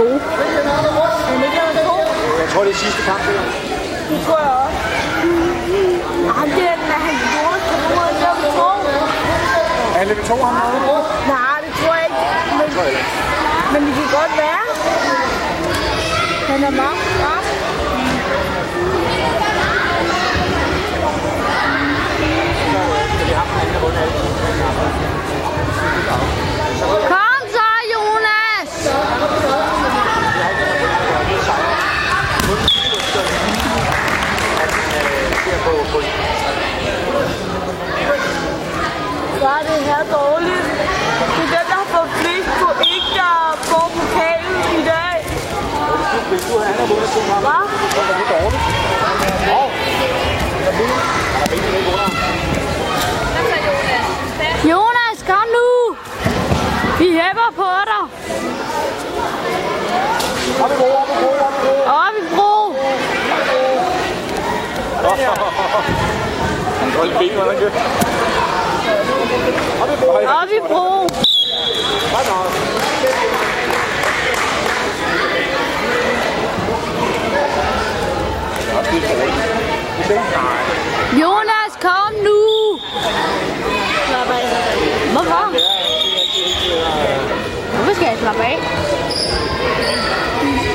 [0.00, 0.20] gode.
[0.20, 0.46] Er
[1.30, 1.94] han ikke nummer to?
[2.42, 3.34] Jeg tror, det er sidste kamp, det.
[4.10, 4.78] Det tror jeg også.
[6.26, 8.68] Der, den er han Jonas på nummeret nummer to.
[9.98, 10.54] Er Levi 2 ham
[10.86, 11.04] noget?
[11.34, 12.20] Nej, det tror jeg ikke.
[12.58, 12.68] Men,
[13.72, 14.62] men det kan godt være.
[16.50, 17.44] Han er meget skarp.
[27.08, 28.70] Kom så, Jonas!
[39.40, 40.66] Så er det her dårligt.
[41.36, 43.34] Det er dem, der har fået flest point, der
[43.70, 45.18] får pokalen i dag.
[46.30, 47.64] Hvis du han har vundet to kampe, Hvad?
[47.94, 48.64] så er det dårligt.
[49.58, 49.68] Åh,
[50.64, 50.92] der er bil.
[51.38, 52.14] Der er bil, der ikke under ham.
[54.70, 55.68] Jonas, kom nu!
[56.98, 58.02] Vi hæpper på dig!
[60.64, 61.74] Op i bro, op i bro, op i bro.
[62.04, 62.50] Op i bro!
[66.96, 67.70] Hold ben, hvordan gør
[69.82, 70.10] Op i bro.
[70.10, 70.84] Op i bro!
[72.14, 72.50] Godt nok.
[78.72, 79.36] Ja, det er dårligt.
[79.98, 81.20] Det er ikke- Nej.
[81.22, 82.40] Jonas, kom nu!
[85.12, 85.44] Hvorfor?
[87.74, 88.58] Hvorfor skal jeg slappe af?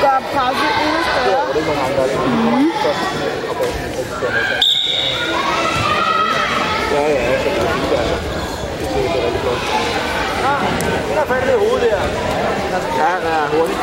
[0.00, 1.46] Gør pause endnu større.
[1.46, 2.04] Det er ikke nogen andre.
[2.26, 2.72] Mm.
[6.92, 8.16] Ja, ja, så det er fint, altså.
[8.80, 9.62] Det ser ikke rigtig godt.
[10.44, 10.52] Nå,
[11.08, 12.02] den er fat i hovedet der.
[13.00, 13.76] Ja, den er hurtig.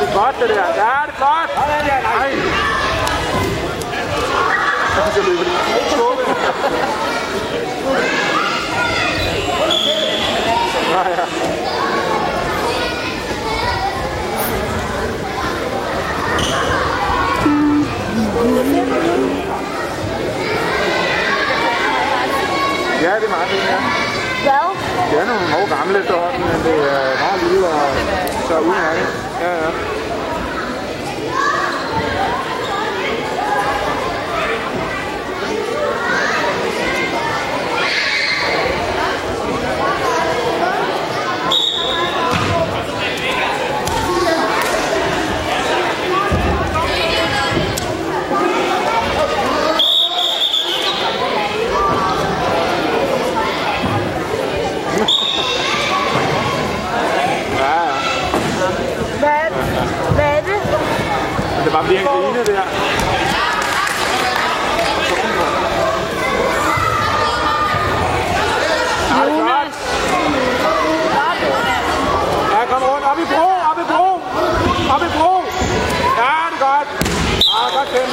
[0.00, 0.54] Er godt, det der?
[0.56, 1.50] Ja, det er godt.
[1.54, 2.30] Sådan der, nej.
[4.94, 5.52] Så skal løbe det.
[10.90, 11.39] Ja, ja.
[23.10, 23.78] Ja, det er meget fint, ja.
[24.46, 24.66] Hvad?
[25.10, 27.88] Det er nogle år gamle efterhånden, men det er meget lille og
[28.48, 29.08] så udmærket.
[29.42, 29.70] Ja, ja.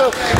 [0.09, 0.36] Thank you.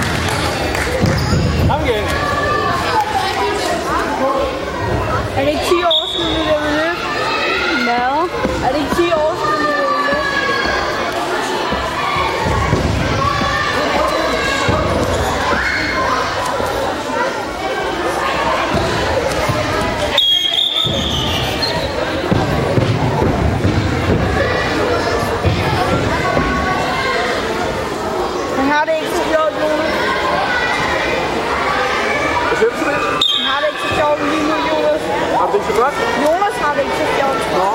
[28.78, 29.94] Har det ikke så sjovt, Jonas.
[32.48, 33.00] Hvad siger du til det?
[33.38, 35.04] Han har det ikke så sjovt lige nu, Jonas.
[35.40, 35.96] Har du det ikke så godt?
[36.26, 37.42] Jonas har det ikke så sjovt.
[37.60, 37.72] Nå.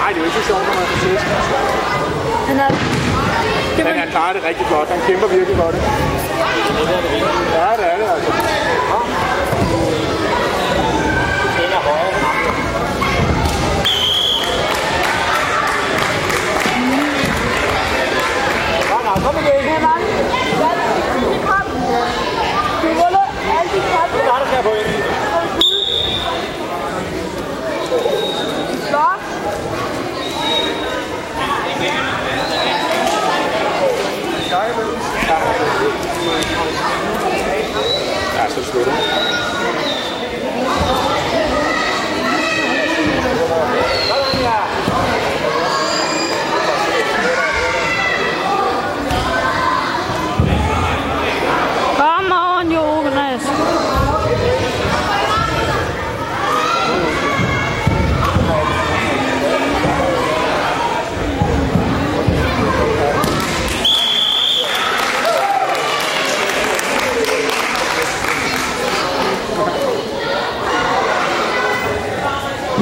[0.00, 1.16] Nej, det er jo ikke så sjovt, når man er til.
[2.48, 2.70] Han er...
[3.86, 4.88] Men han klarer det rigtig godt.
[4.94, 5.76] Han kæmper virkelig godt.
[7.58, 8.30] Ja, det er det altså.
[8.92, 9.00] Nå.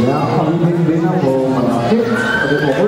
[0.03, 2.01] Ja, og vi vinder på Martin,
[2.43, 2.85] og det var rødt.